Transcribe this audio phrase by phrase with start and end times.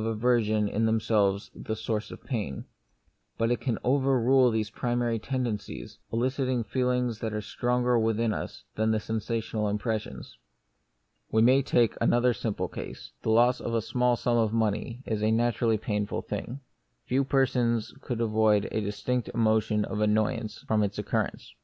[0.00, 2.64] 1 1 aversion in themselves the source of pain;
[3.36, 8.92] but it can overrule these primary tendencies, eliciting feelings which are stronger within us than
[8.92, 10.38] the sensational impressions.
[11.30, 15.22] We may take another simple case: The loss of a small sum of money is
[15.22, 16.60] a naturally painful thing;
[17.04, 21.54] few persons could avoid a distinct emotion of annoyance from its occurrence.